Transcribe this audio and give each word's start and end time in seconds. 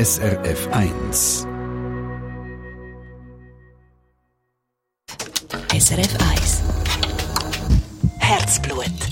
SRF 0.00 0.66
1. 0.72 1.46
SRF 5.78 6.16
1. 6.18 6.62
Herzblut. 8.18 9.09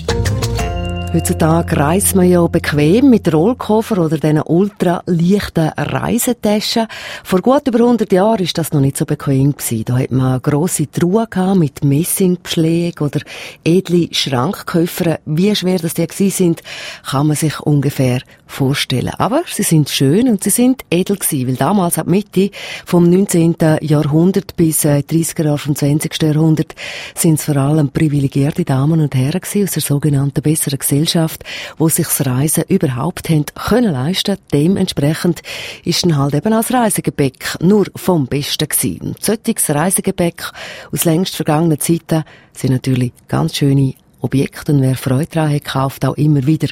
Heutzutage 1.11 1.75
reist 1.75 2.15
man 2.15 2.29
ja 2.29 2.45
bequem 2.45 3.09
mit 3.09 3.33
Rollkoffer 3.33 3.97
oder 3.97 4.19
diesen 4.19 4.43
ultra 4.43 5.01
leichten 5.07 5.69
Reisetaschen. 5.69 6.85
Vor 7.23 7.41
gut 7.41 7.67
über 7.67 7.79
100 7.79 8.11
Jahren 8.11 8.43
ist 8.43 8.55
das 8.59 8.71
noch 8.73 8.79
nicht 8.79 8.95
so 8.95 9.05
bequem 9.07 9.53
gewesen. 9.53 9.85
Da 9.85 9.97
hat 9.97 10.11
man 10.11 10.39
grosse 10.39 10.89
Truhen 10.89 11.57
mit 11.57 11.83
Messingbeschlägen 11.83 13.07
oder 13.07 13.21
edle 13.63 14.09
Schrankkoffer. 14.11 15.19
Wie 15.25 15.55
schwer 15.55 15.79
das 15.79 15.95
die 15.95 16.05
gewesen 16.05 16.29
sind, 16.29 16.61
kann 17.09 17.25
man 17.25 17.35
sich 17.35 17.59
ungefähr 17.59 18.21
vorstellen. 18.45 19.13
Aber 19.17 19.41
sie 19.47 19.63
sind 19.63 19.89
schön 19.89 20.29
und 20.29 20.43
sie 20.43 20.51
sind 20.51 20.83
edel 20.91 21.17
gewesen, 21.17 21.47
weil 21.47 21.55
damals 21.55 21.97
ab 21.97 22.07
Mitte 22.07 22.51
vom 22.85 23.09
19. 23.09 23.55
Jahrhundert 23.81 24.55
bis 24.55 24.85
äh, 24.85 24.99
30er 24.99 25.43
Jahre 25.43 25.57
vom 25.57 25.75
20. 25.75 26.21
Jahrhundert 26.21 26.75
sind 27.15 27.39
es 27.39 27.45
vor 27.45 27.57
allem 27.57 27.89
privilegierte 27.89 28.63
Damen 28.63 29.01
und 29.01 29.15
Herren 29.15 29.41
gewesen, 29.41 29.63
aus 29.63 29.71
der 29.71 29.81
sogenannten 29.81 30.41
besseren 30.41 30.79
Gesellschaft 30.79 30.98
Gesellschaft, 30.99 31.43
wo 31.77 31.89
sich 31.89 32.07
das 32.07 32.25
Reisen 32.25 32.63
überhaupt 32.67 33.29
haben 33.29 33.45
können 33.55 33.93
leisten. 33.93 34.37
Dementsprechend 34.53 35.41
ist 35.83 36.03
dann 36.03 36.17
halt 36.17 36.33
eben 36.33 36.53
als 36.53 36.73
Reisegepäck 36.73 37.57
nur 37.61 37.85
vom 37.95 38.27
Besten 38.27 38.67
gewesen. 38.67 39.15
Solches 39.19 39.69
Reisegepäck 39.69 40.51
aus 40.91 41.05
längst 41.05 41.35
vergangenen 41.35 41.79
Zeiten 41.79 42.23
sind 42.53 42.71
natürlich 42.71 43.13
ganz 43.27 43.55
schöne 43.55 43.93
Objekte 44.21 44.73
und 44.73 44.81
wer 44.81 44.95
Freude 44.95 45.27
daran 45.31 45.53
hat, 45.53 45.65
kauft 45.65 46.05
auch 46.05 46.15
immer 46.15 46.45
wieder 46.45 46.67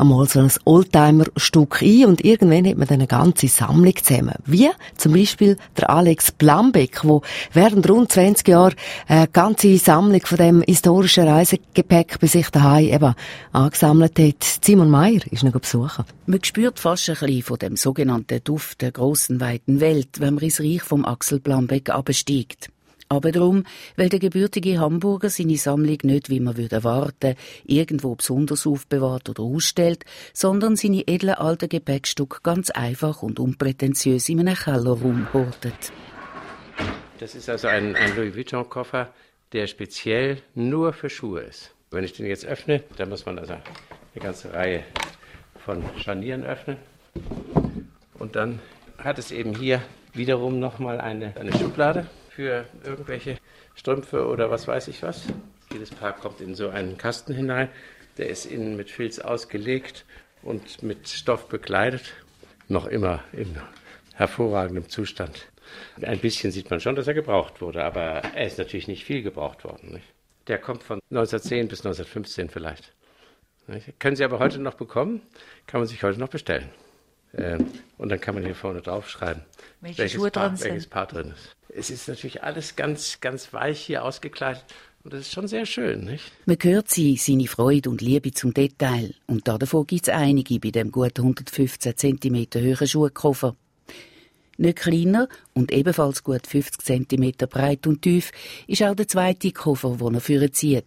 einmal 0.00 0.26
so 0.26 0.40
ein 0.40 0.50
Oldtimer-Stück 0.64 1.82
ein 1.82 2.06
und 2.06 2.24
irgendwann 2.24 2.66
hat 2.66 2.78
man 2.78 2.88
dann 2.88 3.00
eine 3.00 3.06
ganze 3.06 3.48
Sammlung 3.48 3.94
zusammen. 4.02 4.34
Wie 4.46 4.70
zum 4.96 5.12
Beispiel 5.12 5.56
der 5.76 5.90
Alex 5.90 6.32
Blambeck, 6.32 7.04
wo 7.04 7.22
während 7.52 7.88
rund 7.88 8.10
20 8.10 8.48
Jahren 8.48 8.74
eine 9.06 9.28
ganze 9.28 9.76
Sammlung 9.76 10.22
von 10.24 10.38
dem 10.38 10.62
historischen 10.62 11.28
Reisegepäck 11.28 12.18
bei 12.18 12.26
sich 12.26 12.48
daheim 12.50 12.86
eben 12.86 13.14
angesammelt 13.52 14.18
hat. 14.18 14.58
Simon 14.62 14.90
Meyer 14.90 15.20
ist 15.30 15.44
noch 15.44 15.52
besuchen. 15.52 16.04
Man 16.26 16.42
spürt 16.42 16.78
fast 16.78 17.08
ein 17.10 17.16
bisschen 17.16 17.42
von 17.42 17.58
dem 17.58 17.76
sogenannten 17.76 18.42
Duft 18.42 18.80
der 18.80 18.92
grossen, 18.92 19.40
weiten 19.40 19.80
Welt, 19.80 20.20
wenn 20.20 20.34
man 20.34 20.44
ins 20.44 20.60
Reich 20.60 20.82
vom 20.82 21.04
Axel 21.04 21.40
Blambeck 21.40 21.90
absteigt. 21.90 22.70
Aber 23.12 23.32
darum, 23.32 23.64
weil 23.96 24.08
der 24.08 24.20
gebürtige 24.20 24.78
Hamburger 24.78 25.30
seine 25.30 25.56
Sammlung 25.56 25.98
nicht, 26.04 26.30
wie 26.30 26.38
man 26.38 26.56
würde 26.56 26.76
erwarten, 26.76 27.34
irgendwo 27.64 28.14
besonders 28.14 28.68
aufbewahrt 28.68 29.28
oder 29.28 29.42
ausstellt, 29.42 30.04
sondern 30.32 30.76
seine 30.76 31.08
edlen 31.08 31.34
alten 31.34 31.68
Gepäckstücke 31.68 32.38
ganz 32.44 32.70
einfach 32.70 33.24
und 33.24 33.40
unprätentiös 33.40 34.28
in 34.28 34.38
einem 34.38 34.54
Kellerraum 34.54 35.26
hortet. 35.32 35.92
Das 37.18 37.34
ist 37.34 37.50
also 37.50 37.66
ein, 37.66 37.96
ein 37.96 38.14
Louis 38.14 38.36
Vuitton-Koffer, 38.36 39.12
der 39.52 39.66
speziell 39.66 40.40
nur 40.54 40.92
für 40.92 41.10
Schuhe 41.10 41.40
ist. 41.40 41.74
Wenn 41.90 42.04
ich 42.04 42.12
den 42.12 42.26
jetzt 42.26 42.46
öffne, 42.46 42.84
dann 42.96 43.08
muss 43.08 43.26
man 43.26 43.40
also 43.40 43.54
eine 43.54 44.22
ganze 44.22 44.52
Reihe 44.52 44.84
von 45.64 45.82
Scharnieren 45.98 46.44
öffnen. 46.44 46.76
Und 48.20 48.36
dann 48.36 48.60
hat 48.98 49.18
es 49.18 49.32
eben 49.32 49.52
hier 49.52 49.82
wiederum 50.14 50.60
nochmal 50.60 51.00
eine, 51.00 51.36
eine 51.36 51.52
Schublade 51.58 52.06
für 52.40 52.64
irgendwelche 52.84 53.36
Strümpfe 53.74 54.26
oder 54.26 54.50
was 54.50 54.66
weiß 54.66 54.88
ich 54.88 55.02
was. 55.02 55.24
Jedes 55.70 55.90
Paar 55.90 56.14
kommt 56.14 56.40
in 56.40 56.54
so 56.54 56.70
einen 56.70 56.96
Kasten 56.96 57.34
hinein. 57.34 57.68
Der 58.16 58.30
ist 58.30 58.46
innen 58.46 58.78
mit 58.78 58.90
Filz 58.90 59.18
ausgelegt 59.18 60.06
und 60.40 60.82
mit 60.82 61.06
Stoff 61.06 61.50
bekleidet. 61.50 62.14
Noch 62.66 62.86
immer 62.86 63.22
in 63.32 63.60
hervorragendem 64.14 64.88
Zustand. 64.88 65.48
Ein 66.00 66.18
bisschen 66.18 66.50
sieht 66.50 66.70
man 66.70 66.80
schon, 66.80 66.96
dass 66.96 67.08
er 67.08 67.12
gebraucht 67.12 67.60
wurde, 67.60 67.84
aber 67.84 68.22
er 68.34 68.46
ist 68.46 68.56
natürlich 68.56 68.88
nicht 68.88 69.04
viel 69.04 69.22
gebraucht 69.22 69.64
worden. 69.64 69.92
Nicht? 69.92 70.06
Der 70.46 70.56
kommt 70.56 70.82
von 70.82 70.98
1910 71.10 71.68
bis 71.68 71.80
1915 71.80 72.48
vielleicht. 72.48 72.94
Nicht? 73.66 74.00
Können 74.00 74.16
Sie 74.16 74.24
aber 74.24 74.38
heute 74.38 74.60
noch 74.60 74.74
bekommen, 74.74 75.20
kann 75.66 75.82
man 75.82 75.88
sich 75.88 76.02
heute 76.02 76.18
noch 76.18 76.28
bestellen. 76.30 76.70
Ähm, 77.34 77.66
und 77.98 78.08
dann 78.08 78.20
kann 78.20 78.34
man 78.34 78.44
hier 78.44 78.54
vorne 78.54 78.80
draufschreiben, 78.80 79.42
welche 79.80 79.98
welches, 79.98 80.30
Paar, 80.30 80.60
welches 80.60 80.86
Paar 80.86 81.06
drin 81.06 81.32
ist. 81.34 81.56
Es 81.68 81.90
ist 81.90 82.08
natürlich 82.08 82.42
alles 82.42 82.74
ganz, 82.74 83.20
ganz 83.20 83.52
weich 83.52 83.80
hier 83.80 84.04
ausgekleidet. 84.04 84.64
Und 85.02 85.14
das 85.14 85.20
ist 85.20 85.32
schon 85.32 85.48
sehr 85.48 85.64
schön, 85.64 86.04
nicht? 86.04 86.30
Man 86.44 86.58
hört 86.60 86.90
sie, 86.90 87.16
seine 87.16 87.46
Freude 87.46 87.88
und 87.88 88.02
Liebe 88.02 88.32
zum 88.32 88.52
Detail. 88.52 89.14
Und 89.26 89.48
davon 89.48 89.86
gibt 89.86 90.08
es 90.08 90.14
einige 90.14 90.58
bei 90.58 90.70
dem 90.70 90.90
gut 90.90 91.18
115 91.18 91.96
cm 91.96 92.46
hohen 92.56 92.86
Schuhkoffer. 92.86 93.56
Nicht 94.58 94.76
kleiner 94.76 95.26
und 95.54 95.72
ebenfalls 95.72 96.22
gut 96.22 96.46
50 96.46 97.08
cm 97.08 97.32
breit 97.48 97.86
und 97.86 98.02
tief 98.02 98.30
ist 98.66 98.82
auch 98.82 98.94
der 98.94 99.08
zweite 99.08 99.52
Koffer, 99.52 99.96
den 99.98 100.14
er 100.14 100.20
führen 100.20 100.52
zieht. 100.52 100.84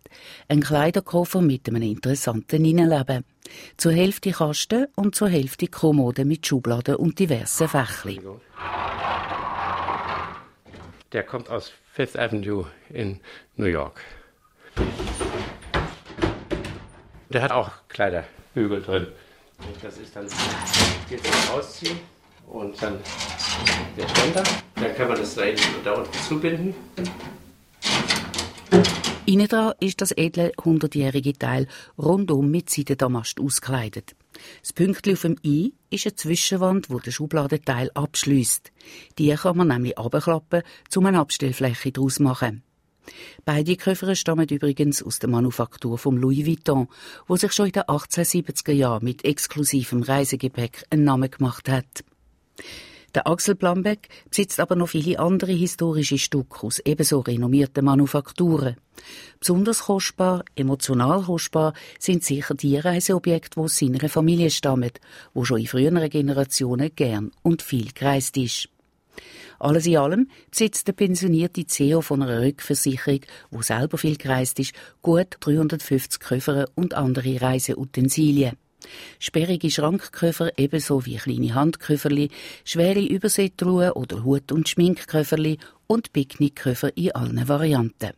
Ein 0.48 0.62
Kleiderkoffer 0.62 1.42
mit 1.42 1.68
einem 1.68 1.82
interessanten 1.82 2.64
Innenleben. 2.66 3.24
Zur 3.78 3.92
Hälfte 3.92 4.32
Kasten 4.32 4.88
und 4.96 5.16
zur 5.16 5.30
Hälfte 5.30 5.68
Kommode 5.68 6.26
mit 6.26 6.46
Schubladen 6.46 6.96
und 6.96 7.20
diversen 7.20 7.68
Fächli. 7.68 8.22
Der 11.12 11.24
kommt 11.24 11.50
aus 11.50 11.72
Fifth 11.92 12.18
Avenue 12.18 12.66
in 12.90 13.20
New 13.56 13.66
York. 13.66 14.02
Der 17.30 17.42
hat 17.42 17.52
auch 17.52 17.72
Kleiderbügel 17.90 18.82
drin. 18.82 19.08
Das 19.82 19.98
ist 19.98 20.16
dann 20.16 20.28
jetzt 21.10 21.52
ausziehen 21.52 22.00
und 22.48 22.82
dann 22.82 23.00
der 23.98 24.08
Ständer. 24.10 24.44
Dann 24.76 24.96
kann 24.96 25.08
man 25.08 25.18
das 25.18 25.36
da, 25.36 25.44
da 25.84 25.94
unten 25.94 26.18
zubinden. 26.28 26.76
Innen 29.26 29.48
dran 29.48 29.74
ist 29.80 30.02
das 30.02 30.12
edle 30.12 30.52
hundertjährige 30.66 31.32
Teil 31.32 31.68
rundum 31.98 32.52
mit 32.52 32.70
Seidendamast 32.70 33.40
ausgekleidet. 33.40 34.18
Das 34.62 34.74
Pünktchen 34.74 35.14
auf 35.14 35.22
dem 35.22 35.38
I 35.46 35.74
ist 35.90 36.06
eine 36.06 36.16
Zwischenwand, 36.16 36.90
wo 36.90 37.00
der 37.00 37.12
Schubladenteil 37.12 37.90
abschließt. 37.94 38.74
Die 39.18 39.34
kann 39.34 39.56
man 39.56 39.70
nämlich 39.70 39.98
abklappen, 39.98 40.64
um 40.94 41.06
eine 41.06 41.22
Abstellfläche 41.22 41.94
daraus 41.94 42.20
machen. 42.20 42.64
Beide 43.46 43.78
Koffer 43.78 44.14
stammen 44.16 44.50
übrigens 44.50 45.02
aus 45.02 45.20
der 45.20 45.30
Manufaktur 45.30 45.98
von 45.98 46.18
Louis 46.18 46.46
Vuitton, 46.46 46.90
wo 47.26 47.38
sich 47.38 47.54
schon 47.54 47.68
in 47.68 47.72
den 47.72 47.84
1870er 47.84 48.74
Jahren 48.74 49.06
mit 49.06 49.24
exklusivem 49.24 50.04
Reisegepäck 50.04 50.84
einen 50.90 51.06
Namen 51.06 51.32
gemacht 51.32 51.70
hat. 51.70 52.04
Der 53.16 53.28
Axel 53.28 53.54
Blambeck 53.54 54.10
besitzt 54.30 54.60
aber 54.60 54.76
noch 54.76 54.90
viele 54.90 55.20
andere 55.20 55.52
historische 55.52 56.18
Stücke 56.18 56.66
aus 56.66 56.80
ebenso 56.80 57.20
renommierten 57.20 57.86
Manufakturen. 57.86 58.78
Besonders 59.40 59.84
kostbar, 59.84 60.44
emotional 60.56 61.22
kostbar 61.24 61.74
sind 62.00 62.24
sicher 62.24 62.56
die 62.56 62.78
Reiseobjekte, 62.78 63.52
die 63.56 63.60
aus 63.60 63.78
seiner 63.78 64.10
Familie 64.10 64.50
stammen, 64.50 64.92
wo 65.34 65.46
schon 65.46 65.60
in 65.60 65.68
früheren 65.68 66.10
Generationen 66.10 66.90
gern 66.96 67.32
und 67.44 67.62
viel 67.62 67.92
gereist 67.94 68.36
ist. 68.38 68.70
Alles 69.60 69.86
in 69.86 69.98
allem 69.98 70.30
besitzt 70.50 70.88
der 70.88 70.94
pensionierte 70.94 71.66
CEO 71.68 72.02
von 72.02 72.24
einer 72.24 72.42
Rückversicherung, 72.42 73.22
wo 73.52 73.62
selber 73.62 73.98
viel 73.98 74.18
gereist 74.18 74.60
ist, 74.60 74.74
gut 75.02 75.38
350 75.40 76.20
Koffer 76.20 76.66
und 76.76 76.96
andere 76.96 77.40
Reiseutensilien. 77.40 78.58
Sperrige 79.20 79.72
Schrankköfer 79.72 80.52
ebenso 80.58 81.06
wie 81.06 81.18
kleine 81.18 81.56
Handköfferli, 81.56 82.30
schwere 82.64 83.02
Überseetruhen 83.02 83.92
oder 83.92 84.24
Hut- 84.24 84.52
und 84.52 84.70
Schminkköfferli 84.70 85.58
und 85.88 86.14
Picknickköfer 86.14 86.96
in 86.98 87.12
allen 87.14 87.48
Varianten. 87.48 88.12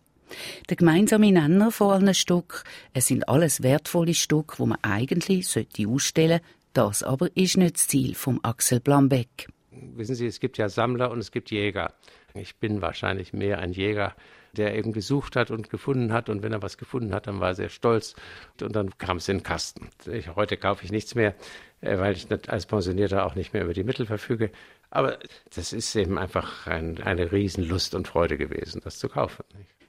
Der 0.70 0.78
gemeinsame 0.78 1.32
Nenner 1.32 1.72
von 1.72 1.92
allen 1.92 2.14
Stück, 2.14 2.64
es 2.94 3.08
sind 3.08 3.30
alles 3.30 3.62
wertvolle 3.62 4.14
Stücke, 4.14 4.60
wo 4.60 4.66
man 4.66 4.80
eigentlich 4.82 5.48
sollte 5.48 5.88
ausstellen, 5.88 6.42
das 6.74 7.04
aber 7.04 7.30
ist 7.36 7.58
nicht 7.58 7.76
das 7.76 7.88
Ziel 7.88 8.16
vom 8.16 8.40
Axel 8.44 8.80
Blambeck. 8.80 9.48
Wissen 9.96 10.16
Sie, 10.16 10.26
es 10.26 10.40
gibt 10.40 10.58
ja 10.58 10.68
Sammler 10.68 11.12
und 11.12 11.20
es 11.20 11.32
gibt 11.32 11.52
Jäger. 11.52 11.94
Ich 12.34 12.56
bin 12.56 12.82
wahrscheinlich 12.82 13.34
mehr 13.34 13.60
ein 13.60 13.72
Jäger 13.72 14.16
der 14.56 14.76
eben 14.76 14.92
gesucht 14.94 15.36
hat 15.36 15.52
und 15.52 15.70
gefunden 15.70 16.12
hat. 16.12 16.30
Und 16.30 16.42
wenn 16.42 16.52
er 16.52 16.62
was 16.62 16.78
gefunden 16.78 17.14
hat, 17.14 17.28
dann 17.28 17.40
war 17.40 17.50
er 17.50 17.56
sehr 17.56 17.70
stolz. 17.70 18.16
Und 18.62 18.76
dann 18.76 18.98
kam 18.98 19.18
es 19.18 19.30
in 19.30 19.38
den 19.38 19.44
Kasten. 19.44 19.90
Ich, 20.12 20.36
heute 20.36 20.58
kaufe 20.58 20.84
ich 20.84 20.92
nichts 20.92 21.14
mehr, 21.14 21.36
äh, 21.82 21.98
weil 21.98 22.16
ich 22.16 22.28
als 22.50 22.66
Pensionierter 22.66 23.26
auch 23.26 23.36
nicht 23.36 23.54
mehr 23.54 23.64
über 23.64 23.74
die 23.74 23.84
Mittel 23.84 24.06
verfüge. 24.06 24.52
Aber 24.90 25.20
das 25.54 25.74
ist 25.74 25.96
eben 25.96 26.18
einfach 26.18 26.68
ein, 26.68 27.02
eine 27.02 27.32
Riesenlust 27.32 27.96
und 27.96 28.08
Freude 28.08 28.38
gewesen, 28.38 28.82
das 28.84 28.98
zu 28.98 29.10
kaufen. 29.10 29.44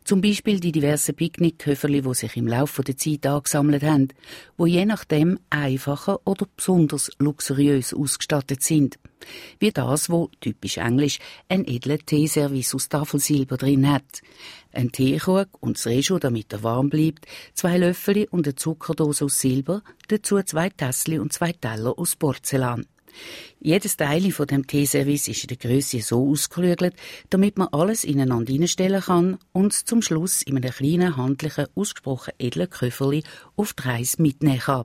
Zum 0.07 0.21
Beispiel 0.21 0.61
die 0.61 0.71
diversen 0.71 1.17
Picknickköfferli, 1.17 2.03
die 2.03 2.15
sich 2.15 2.37
im 2.37 2.47
Laufe 2.47 2.85
der 2.85 2.97
Zeit 2.97 3.27
angesammelt 3.27 3.83
haben, 3.83 4.09
wo 4.57 4.65
je 4.65 4.85
nachdem 4.85 5.41
einfacher 5.51 6.21
oder 6.25 6.47
besonders 6.55 7.11
luxuriös 7.19 7.93
ausgestattet 7.93 8.63
sind. 8.63 9.01
Wie 9.58 9.70
das, 9.70 10.11
wo 10.11 10.31
typisch 10.40 10.78
englisch 10.78 11.19
ein 11.49 11.67
edler 11.67 11.99
Teeservice 11.99 12.75
aus 12.75 12.88
Tafelsilber 12.88 13.56
drin 13.56 13.90
hat. 13.90 14.23
Ein 14.73 14.93
Teekrug 14.93 15.49
und 15.61 15.76
das 15.76 15.87
Rejo, 15.87 16.19
damit 16.19 16.52
er 16.52 16.62
warm 16.62 16.90
bleibt, 16.90 17.26
zwei 17.55 17.78
Löffel 17.78 18.26
und 18.31 18.46
eine 18.46 18.55
Zuckerdose 18.55 19.25
aus 19.25 19.40
Silber, 19.40 19.82
dazu 20.08 20.40
zwei 20.43 20.69
Tässli 20.70 21.19
und 21.19 21.32
zwei 21.32 21.52
Teller 21.52 21.99
aus 21.99 22.17
Porzellan. 22.17 22.87
Jedes 23.61 23.96
Teil 23.96 24.31
von 24.31 24.46
dem 24.46 24.67
Teeservice 24.67 25.29
ist 25.29 25.44
in 25.44 25.49
der 25.49 25.56
Größe 25.56 26.00
so 26.02 26.31
ausgeklügelt, 26.31 26.94
damit 27.31 27.56
man 27.56 27.69
alles 27.69 28.05
ineinander 28.05 28.52
hineinstellen 28.52 29.00
kann 29.00 29.38
und 29.52 29.72
zum 29.72 30.02
Schluss 30.02 30.43
in 30.43 30.56
einem 30.56 30.70
kleinen, 30.70 31.17
handlichen, 31.17 31.67
ausgesprochen 31.75 32.34
edlen 32.38 32.70
Köfferli 32.70 33.25
auf 33.56 33.72
die 33.72 33.82
Reise 33.82 34.20
mitnehmen 34.20 34.58
kann. 34.58 34.84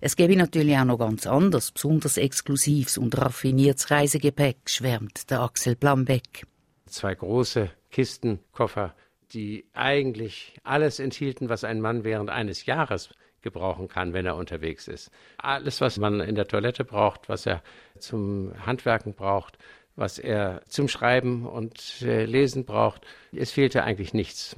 Es 0.00 0.16
gäbe 0.16 0.36
natürlich 0.36 0.76
auch 0.76 0.84
noch 0.84 0.98
ganz 0.98 1.26
anders, 1.26 1.72
besonders 1.72 2.16
exklusives 2.16 2.98
und 2.98 3.16
raffiniertes 3.16 3.90
Reisegepäck, 3.90 4.56
schwärmt 4.66 5.30
der 5.30 5.40
Axel 5.40 5.76
Blambeck. 5.76 6.46
Zwei 6.86 7.14
große 7.14 7.70
Kisten, 7.90 8.40
Koffer, 8.52 8.94
die 9.32 9.64
eigentlich 9.72 10.58
alles 10.62 10.98
enthielten, 10.98 11.48
was 11.48 11.64
ein 11.64 11.80
Mann 11.80 12.04
während 12.04 12.30
eines 12.30 12.66
Jahres 12.66 13.10
gebrauchen 13.42 13.88
kann, 13.88 14.12
wenn 14.12 14.26
er 14.26 14.36
unterwegs 14.36 14.88
ist. 14.88 15.10
Alles, 15.36 15.80
was 15.80 15.98
man 15.98 16.20
in 16.20 16.34
der 16.34 16.46
Toilette 16.46 16.84
braucht, 16.84 17.28
was 17.28 17.44
er 17.46 17.62
zum 17.98 18.52
Handwerken 18.64 19.14
braucht, 19.14 19.58
was 19.96 20.18
er 20.18 20.62
zum 20.68 20.88
Schreiben 20.88 21.46
und 21.46 22.02
äh, 22.02 22.24
Lesen 22.24 22.64
braucht, 22.64 23.06
es 23.32 23.52
fehlte 23.52 23.84
eigentlich 23.84 24.14
nichts. 24.14 24.56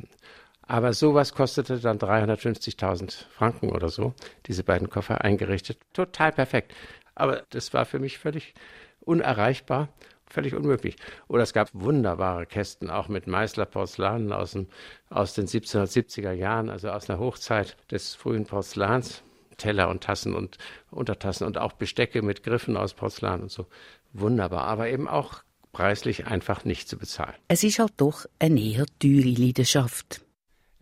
Aber 0.67 0.93
sowas 0.93 1.35
kostete 1.35 1.79
dann 1.79 1.99
350.000 1.99 3.27
Franken 3.31 3.71
oder 3.71 3.89
so, 3.89 4.15
diese 4.47 4.65
beiden 4.65 4.89
Koffer 4.89 5.23
eingerichtet. 5.23 5.79
Total 5.93 6.33
perfekt. 6.33 6.75
Aber 7.15 7.45
das 7.51 7.75
war 7.75 7.85
für 7.85 7.99
mich 7.99 8.19
völlig 8.19 8.55
unerreichbar, 9.01 9.89
völlig 10.27 10.55
unmöglich. 10.55 10.97
Oder 11.29 11.43
es 11.43 11.53
gab 11.53 11.69
wunderbare 11.73 12.47
Kästen, 12.47 12.91
auch 12.91 13.09
mit 13.09 13.27
Meißler 13.27 13.67
Porzellanen 13.67 14.33
aus, 14.33 14.53
dem, 14.53 14.69
aus 15.11 15.35
den 15.35 15.47
1770er 15.47 16.33
Jahren, 16.33 16.71
also 16.71 16.91
aus 16.91 17.07
der 17.07 17.19
Hochzeit 17.19 17.77
des 17.91 18.15
frühen 18.15 18.47
Porzellans. 18.47 19.23
Teller 19.57 19.89
und 19.89 20.03
Tassen 20.03 20.35
und 20.35 20.59
Untertassen 20.91 21.45
und 21.45 21.59
auch 21.59 21.73
Bestecke 21.73 22.23
mit 22.23 22.43
Griffen 22.43 22.77
aus 22.77 22.95
Porzellan 22.95 23.43
und 23.43 23.53
so. 23.53 23.67
Wunderbar, 24.13 24.65
aber 24.65 24.89
eben 24.89 25.09
auch 25.09 25.45
preislich 25.73 26.27
einfach 26.27 26.65
nicht 26.65 26.89
zu 26.89 26.99
bezahlen. 26.99 27.35
Es 27.49 27.65
ist 27.65 27.79
halt 27.79 27.93
doch 27.97 28.27
eine 28.39 28.61
eher 28.61 28.87
teure 28.99 29.29
Leidenschaft. 29.29 30.25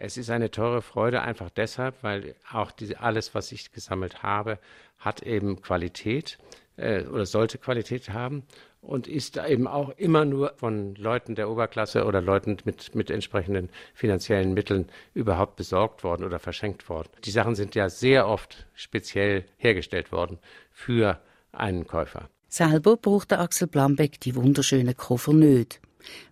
Es 0.05 0.17
ist 0.17 0.31
eine 0.31 0.51
teure 0.51 0.83
Freude 0.83 1.23
einfach 1.23 1.49
deshalb, 1.49 2.03
weil 2.03 2.35
auch 2.53 2.73
diese, 2.73 2.99
alles, 2.99 3.37
was 3.37 3.53
ich 3.53 3.71
gesammelt 3.71 4.25
habe, 4.25 4.59
hat 4.99 5.23
eben 5.23 5.63
Qualität 5.63 6.39
äh, 6.77 7.05
oder 7.05 7.25
sollte 7.25 7.57
Qualität 7.57 8.11
haben 8.11 8.43
und 8.81 9.07
ist 9.07 9.37
eben 9.37 9.69
auch 9.69 9.91
immer 9.91 10.25
nur 10.25 10.55
von 10.57 10.97
Leuten 10.97 11.37
der 11.37 11.49
Oberklasse 11.49 12.05
oder 12.05 12.21
Leuten 12.21 12.57
mit, 12.65 12.97
mit 12.97 13.11
entsprechenden 13.13 13.69
finanziellen 13.95 14.55
Mitteln 14.55 14.89
überhaupt 15.15 15.55
besorgt 15.55 16.03
worden 16.03 16.25
oder 16.25 16.41
verschenkt 16.41 16.89
worden. 16.89 17.09
Die 17.25 17.31
Sachen 17.31 17.55
sind 17.55 17.77
ja 17.77 17.89
sehr 17.89 18.27
oft 18.27 18.67
speziell 18.75 19.45
hergestellt 19.57 20.11
worden 20.11 20.41
für 20.73 21.21
einen 21.53 21.87
Käufer. 21.87 22.29
Selber 22.49 22.97
braucht 22.97 23.31
der 23.31 23.39
Axel 23.39 23.69
Blambeck 23.69 24.19
die 24.19 24.35
wunderschönen 24.35 24.97
Koffer 24.97 25.33
nicht. 25.33 25.81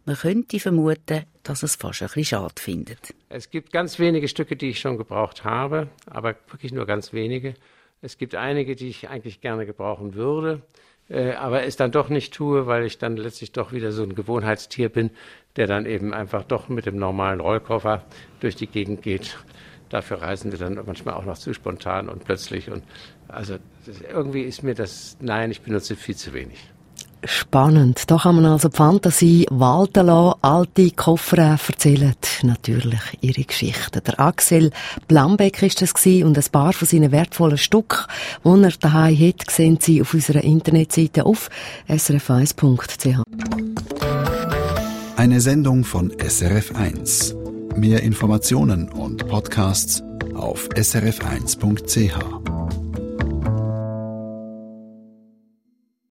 Man 0.04 0.16
könnte 0.16 0.58
vermuten, 0.58 1.24
dass 1.42 1.62
es 1.62 1.76
fast 1.76 2.02
ein 2.02 2.06
bisschen 2.06 2.24
schade 2.24 2.54
findet. 2.58 3.14
Es 3.28 3.50
gibt 3.50 3.72
ganz 3.72 3.98
wenige 3.98 4.28
Stücke, 4.28 4.56
die 4.56 4.70
ich 4.70 4.80
schon 4.80 4.98
gebraucht 4.98 5.44
habe, 5.44 5.88
aber 6.06 6.34
wirklich 6.48 6.72
nur 6.72 6.86
ganz 6.86 7.12
wenige. 7.12 7.54
Es 8.02 8.18
gibt 8.18 8.34
einige, 8.34 8.76
die 8.76 8.88
ich 8.88 9.08
eigentlich 9.08 9.40
gerne 9.40 9.66
gebrauchen 9.66 10.14
würde, 10.14 10.62
äh, 11.08 11.32
aber 11.32 11.64
es 11.64 11.76
dann 11.76 11.92
doch 11.92 12.08
nicht 12.08 12.32
tue, 12.32 12.66
weil 12.66 12.84
ich 12.84 12.98
dann 12.98 13.16
letztlich 13.16 13.52
doch 13.52 13.72
wieder 13.72 13.92
so 13.92 14.02
ein 14.02 14.14
Gewohnheitstier 14.14 14.88
bin, 14.88 15.10
der 15.56 15.66
dann 15.66 15.86
eben 15.86 16.14
einfach 16.14 16.44
doch 16.44 16.68
mit 16.68 16.86
dem 16.86 16.96
normalen 16.96 17.40
Rollkoffer 17.40 18.04
durch 18.40 18.56
die 18.56 18.66
Gegend 18.66 19.02
geht. 19.02 19.38
Dafür 19.88 20.22
reisen 20.22 20.52
wir 20.52 20.58
dann 20.58 20.80
manchmal 20.86 21.14
auch 21.14 21.24
noch 21.24 21.36
zu 21.36 21.52
spontan 21.52 22.08
und 22.08 22.24
plötzlich. 22.24 22.70
Und 22.70 22.84
also 23.26 23.56
irgendwie 24.08 24.42
ist 24.42 24.62
mir 24.62 24.74
das, 24.74 25.16
nein, 25.20 25.50
ich 25.50 25.62
benutze 25.62 25.96
viel 25.96 26.16
zu 26.16 26.32
wenig. 26.32 26.58
Spannend. 27.24 28.10
Da 28.10 28.16
kann 28.18 28.36
man 28.36 28.46
also 28.46 28.68
die 28.68 28.76
Fantasie 28.76 29.46
walten 29.50 30.06
lassen. 30.06 30.38
Alte 30.42 30.90
Koffer 30.92 31.38
erzählen 31.38 32.14
natürlich 32.42 33.00
ihre 33.20 33.42
Geschichten. 33.44 34.00
Der 34.06 34.18
Axel 34.18 34.70
Blambeck 35.08 35.62
ist 35.62 35.82
das 35.82 35.94
gewesen 35.94 36.28
und 36.28 36.38
ein 36.38 36.44
paar 36.50 36.72
von 36.72 36.88
seinen 36.88 37.12
wertvollen 37.12 37.58
Stück, 37.58 38.06
die 38.44 38.62
er 38.62 38.72
daheim 38.80 39.18
hat, 39.18 39.50
sehen 39.50 39.78
Sie 39.80 40.00
auf 40.00 40.14
unserer 40.14 40.42
Internetseite 40.42 41.26
auf 41.26 41.50
srf1.ch. 41.88 43.22
Eine 45.16 45.40
Sendung 45.40 45.84
von 45.84 46.12
SRF1. 46.12 47.34
Mehr 47.76 48.02
Informationen 48.02 48.88
und 48.88 49.28
Podcasts 49.28 50.02
auf 50.34 50.68
srf1.ch. 50.70 52.59